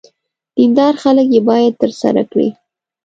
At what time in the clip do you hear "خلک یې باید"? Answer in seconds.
1.03-1.73